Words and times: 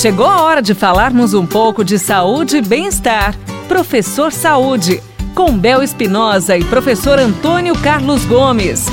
Chegou 0.00 0.26
a 0.26 0.42
hora 0.42 0.62
de 0.62 0.74
falarmos 0.74 1.34
um 1.34 1.44
pouco 1.44 1.84
de 1.84 1.98
saúde 1.98 2.58
e 2.58 2.62
bem-estar. 2.62 3.36
Professor 3.66 4.30
Saúde, 4.32 5.02
com 5.34 5.58
Bel 5.58 5.82
Espinosa 5.82 6.56
e 6.56 6.62
professor 6.62 7.18
Antônio 7.18 7.76
Carlos 7.80 8.24
Gomes. 8.24 8.86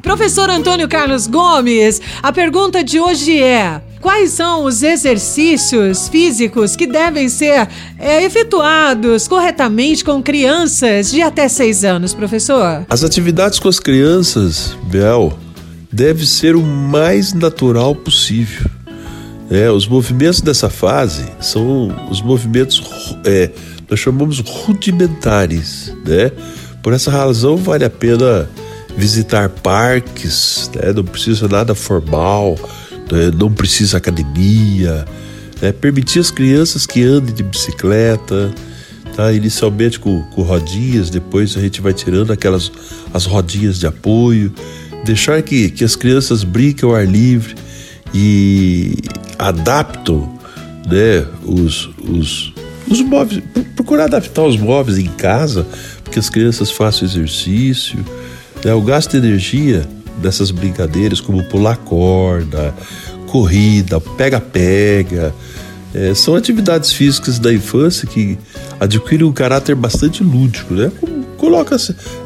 Professor 0.00 0.48
Antônio 0.48 0.86
Carlos 0.88 1.26
Gomes, 1.26 2.00
a 2.22 2.32
pergunta 2.32 2.84
de 2.84 3.00
hoje 3.00 3.42
é: 3.42 3.82
Quais 4.00 4.30
são 4.30 4.62
os 4.62 4.84
exercícios 4.84 6.08
físicos 6.08 6.76
que 6.76 6.86
devem 6.86 7.28
ser 7.28 7.68
é, 7.98 8.22
efetuados 8.22 9.26
corretamente 9.26 10.04
com 10.04 10.22
crianças 10.22 11.10
de 11.10 11.20
até 11.20 11.48
seis 11.48 11.82
anos, 11.82 12.14
professor? 12.14 12.86
As 12.88 13.02
atividades 13.02 13.58
com 13.58 13.68
as 13.68 13.80
crianças, 13.80 14.78
Bel, 14.84 15.36
deve 15.92 16.24
ser 16.24 16.54
o 16.54 16.62
mais 16.62 17.32
natural 17.32 17.92
possível. 17.96 18.77
É, 19.50 19.70
os 19.70 19.86
movimentos 19.86 20.40
dessa 20.40 20.68
fase 20.68 21.26
são 21.40 21.88
os 22.10 22.20
movimentos 22.20 22.82
é, 23.24 23.50
nós 23.88 23.98
chamamos 23.98 24.40
rudimentares, 24.40 25.94
né? 26.04 26.30
Por 26.82 26.92
essa 26.92 27.10
razão 27.10 27.56
vale 27.56 27.84
a 27.84 27.90
pena 27.90 28.48
visitar 28.96 29.48
parques, 29.48 30.70
né? 30.74 30.92
não 30.92 31.04
precisa 31.04 31.48
nada 31.48 31.74
formal, 31.74 32.56
né? 33.10 33.30
não 33.38 33.52
precisa 33.52 33.96
academia, 33.96 35.04
né? 35.62 35.72
permitir 35.72 36.18
as 36.18 36.30
crianças 36.30 36.86
que 36.86 37.02
andem 37.02 37.34
de 37.34 37.42
bicicleta, 37.42 38.52
tá? 39.16 39.32
Inicialmente 39.32 39.98
com, 39.98 40.22
com 40.34 40.42
rodinhas, 40.42 41.08
depois 41.08 41.56
a 41.56 41.60
gente 41.60 41.80
vai 41.80 41.94
tirando 41.94 42.32
aquelas 42.32 42.70
as 43.14 43.24
rodinhas 43.24 43.78
de 43.78 43.86
apoio, 43.86 44.52
deixar 45.04 45.40
que, 45.42 45.70
que 45.70 45.84
as 45.84 45.96
crianças 45.96 46.44
brinquem 46.44 46.88
ao 46.88 46.94
ar 46.94 47.06
livre 47.06 47.54
e 48.12 48.94
adaptam 49.38 50.38
né, 50.86 51.26
os, 51.44 51.88
os, 52.02 52.52
os 52.90 53.00
móveis, 53.02 53.42
procurar 53.76 54.04
adaptar 54.04 54.42
os 54.42 54.56
móveis 54.56 54.98
em 54.98 55.06
casa, 55.06 55.66
porque 56.02 56.18
as 56.18 56.28
crianças 56.28 56.70
façam 56.70 57.06
exercício. 57.06 57.98
Né, 58.64 58.72
o 58.74 58.82
gasto 58.82 59.12
de 59.12 59.18
energia 59.18 59.86
dessas 60.20 60.50
brincadeiras, 60.50 61.20
como 61.20 61.44
pular 61.44 61.76
corda, 61.76 62.74
corrida, 63.28 64.00
pega-pega, 64.00 65.34
é, 65.94 66.12
são 66.14 66.34
atividades 66.34 66.92
físicas 66.92 67.38
da 67.38 67.52
infância 67.52 68.06
que 68.06 68.38
adquirem 68.78 69.26
um 69.26 69.32
caráter 69.32 69.74
bastante 69.74 70.22
lúdico, 70.22 70.74
né? 70.74 70.92
Coloca 71.36 71.76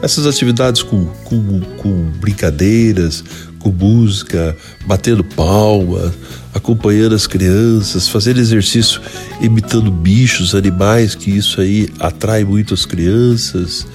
essas 0.03 0.27
atividades 0.27 0.83
com, 0.83 1.05
com, 1.25 1.61
com 1.79 2.11
brincadeiras, 2.19 3.23
com 3.63 3.71
música, 3.71 4.57
batendo 4.85 5.23
palmas, 5.23 6.13
acompanhando 6.53 7.15
as 7.15 7.27
crianças, 7.27 8.09
fazendo 8.09 8.41
exercício 8.41 9.01
imitando 9.41 9.91
bichos, 9.91 10.55
animais, 10.55 11.15
que 11.15 11.31
isso 11.31 11.61
aí 11.61 11.89
atrai 11.99 12.45
muito 12.45 12.75
as 12.75 12.85
crianças. 12.85 13.87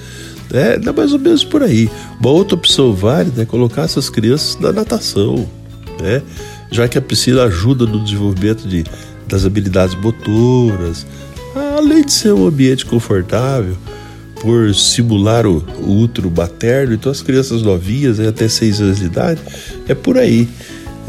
É, 0.52 0.80
é 0.82 0.92
mais 0.92 1.12
ou 1.12 1.18
menos 1.18 1.44
por 1.44 1.62
aí. 1.62 1.90
Uma 2.18 2.30
outra 2.30 2.56
opção 2.56 2.92
válida 2.94 3.42
é 3.42 3.46
colocar 3.46 3.82
essas 3.82 4.08
crianças 4.08 4.58
na 4.58 4.72
natação, 4.72 5.46
né? 6.00 6.22
já 6.70 6.88
que 6.88 6.98
a 6.98 7.02
piscina 7.02 7.44
ajuda 7.44 7.86
no 7.86 8.02
desenvolvimento 8.02 8.66
de, 8.66 8.84
das 9.26 9.44
habilidades 9.44 9.94
motoras, 9.94 11.06
além 11.76 12.04
de 12.04 12.12
ser 12.12 12.32
um 12.32 12.46
ambiente 12.46 12.84
confortável, 12.86 13.76
por 14.40 14.74
simular 14.74 15.46
o, 15.46 15.64
o 15.80 15.98
útero 16.00 16.30
materno, 16.30 16.94
então 16.94 17.10
as 17.10 17.22
crianças 17.22 17.62
novinhas, 17.62 18.18
né, 18.18 18.28
até 18.28 18.48
seis 18.48 18.80
anos 18.80 18.98
de 18.98 19.06
idade, 19.06 19.40
é 19.88 19.94
por 19.94 20.16
aí. 20.18 20.48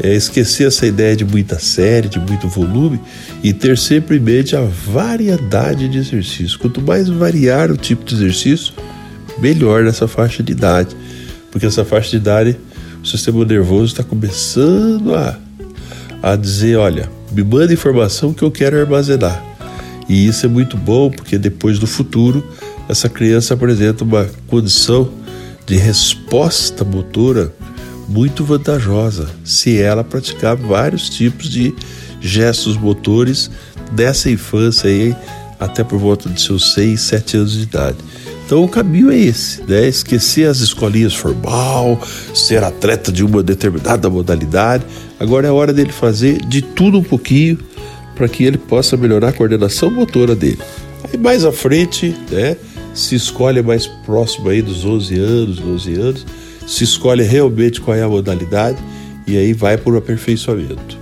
É 0.02 0.14
esquecer 0.14 0.66
essa 0.66 0.86
ideia 0.86 1.14
de 1.14 1.26
muita 1.26 1.58
série, 1.58 2.08
de 2.08 2.18
muito 2.18 2.48
volume 2.48 2.98
e 3.42 3.52
ter 3.52 3.76
sempre 3.76 4.16
em 4.16 4.20
mente 4.20 4.56
a 4.56 4.62
variedade 4.62 5.88
de 5.88 5.98
exercícios. 5.98 6.56
Quanto 6.56 6.80
mais 6.80 7.10
variar 7.10 7.70
o 7.70 7.76
tipo 7.76 8.02
de 8.02 8.14
exercício, 8.14 8.72
melhor 9.38 9.84
nessa 9.84 10.08
faixa 10.08 10.42
de 10.42 10.52
idade, 10.52 10.96
porque 11.50 11.66
essa 11.66 11.84
faixa 11.84 12.10
de 12.10 12.16
idade 12.16 12.56
o 13.02 13.06
sistema 13.06 13.44
nervoso 13.44 13.86
está 13.86 14.02
começando 14.02 15.14
a, 15.14 15.38
a 16.22 16.36
dizer: 16.36 16.76
olha, 16.76 17.10
me 17.32 17.42
manda 17.42 17.72
informação 17.72 18.32
que 18.32 18.42
eu 18.42 18.50
quero 18.50 18.78
armazenar. 18.78 19.49
E 20.10 20.26
isso 20.26 20.44
é 20.44 20.48
muito 20.48 20.76
bom 20.76 21.08
porque 21.08 21.38
depois 21.38 21.78
do 21.78 21.86
futuro 21.86 22.44
essa 22.88 23.08
criança 23.08 23.54
apresenta 23.54 24.02
uma 24.02 24.28
condição 24.48 25.08
de 25.64 25.76
resposta 25.76 26.84
motora 26.84 27.54
muito 28.08 28.44
vantajosa 28.44 29.28
se 29.44 29.78
ela 29.78 30.02
praticar 30.02 30.56
vários 30.56 31.08
tipos 31.08 31.48
de 31.48 31.72
gestos 32.20 32.76
motores 32.76 33.52
dessa 33.92 34.28
infância 34.28 34.90
aí 34.90 35.14
até 35.60 35.84
por 35.84 36.00
volta 36.00 36.28
de 36.28 36.42
seus 36.42 36.74
6, 36.74 37.00
7 37.00 37.36
anos 37.36 37.52
de 37.52 37.62
idade. 37.62 37.98
Então 38.44 38.64
o 38.64 38.68
caminho 38.68 39.12
é 39.12 39.16
esse, 39.16 39.62
né? 39.62 39.86
Esquecer 39.86 40.48
as 40.48 40.58
escolinhas 40.58 41.14
formal, 41.14 42.00
ser 42.34 42.64
atleta 42.64 43.12
de 43.12 43.22
uma 43.22 43.44
determinada 43.44 44.10
modalidade. 44.10 44.84
Agora 45.20 45.46
é 45.46 45.52
hora 45.52 45.72
dele 45.72 45.92
fazer 45.92 46.44
de 46.46 46.62
tudo 46.62 46.98
um 46.98 47.04
pouquinho 47.04 47.69
para 48.20 48.28
que 48.28 48.44
ele 48.44 48.58
possa 48.58 48.98
melhorar 48.98 49.30
a 49.30 49.32
coordenação 49.32 49.90
motora 49.90 50.36
dele. 50.36 50.58
Aí 51.02 51.18
mais 51.18 51.42
à 51.42 51.50
frente, 51.50 52.14
né? 52.30 52.54
se 52.92 53.14
escolhe 53.14 53.62
mais 53.62 53.86
próximo 53.86 54.50
aí 54.50 54.60
dos 54.60 54.84
11 54.84 55.18
anos, 55.18 55.56
12 55.58 55.94
anos, 55.94 56.26
se 56.66 56.84
escolhe 56.84 57.22
realmente 57.22 57.80
qual 57.80 57.96
é 57.96 58.02
a 58.02 58.08
modalidade 58.08 58.76
e 59.26 59.38
aí 59.38 59.54
vai 59.54 59.78
para 59.78 59.94
o 59.94 59.96
aperfeiçoamento. 59.96 60.98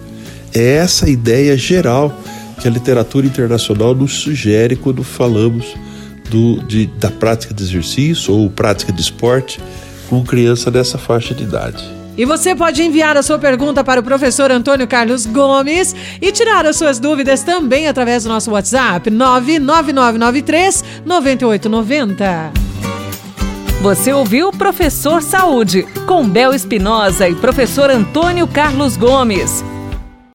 É 0.54 0.76
essa 0.76 1.06
a 1.06 1.08
ideia 1.08 1.56
geral 1.56 2.16
que 2.60 2.68
a 2.68 2.70
literatura 2.70 3.26
internacional 3.26 3.96
nos 3.96 4.12
sugere 4.12 4.76
quando 4.76 5.02
falamos 5.02 5.74
do, 6.30 6.62
de, 6.68 6.86
da 6.86 7.10
prática 7.10 7.52
de 7.52 7.64
exercício 7.64 8.32
ou 8.32 8.48
prática 8.48 8.92
de 8.92 9.00
esporte 9.00 9.58
com 10.08 10.22
criança 10.22 10.70
dessa 10.70 10.98
faixa 10.98 11.34
de 11.34 11.42
idade. 11.42 11.97
E 12.18 12.24
você 12.24 12.52
pode 12.52 12.82
enviar 12.82 13.16
a 13.16 13.22
sua 13.22 13.38
pergunta 13.38 13.84
para 13.84 14.00
o 14.00 14.02
professor 14.02 14.50
Antônio 14.50 14.88
Carlos 14.88 15.24
Gomes 15.24 15.94
e 16.20 16.32
tirar 16.32 16.66
as 16.66 16.74
suas 16.74 16.98
dúvidas 16.98 17.44
também 17.44 17.86
através 17.86 18.24
do 18.24 18.28
nosso 18.28 18.50
WhatsApp 18.50 19.08
99993 19.08 20.84
9890. 21.06 22.52
Você 23.80 24.12
ouviu 24.12 24.50
Professor 24.50 25.22
Saúde, 25.22 25.86
com 26.04 26.28
Bel 26.28 26.52
Espinosa 26.52 27.28
e 27.28 27.36
professor 27.36 27.88
Antônio 27.88 28.48
Carlos 28.48 28.96
Gomes. 28.96 29.62